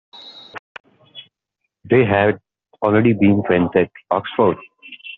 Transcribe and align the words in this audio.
They 1.87 2.03
had 2.05 2.39
already 2.81 3.13
been 3.13 3.43
friends 3.43 3.69
at 3.75 3.91
Oxford. 4.09 4.57